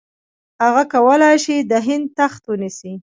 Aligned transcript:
هغه 0.63 0.83
کولای 0.93 1.35
شي 1.45 1.55
د 1.71 1.73
هند 1.87 2.07
تخت 2.17 2.41
ونیسي. 2.47 2.93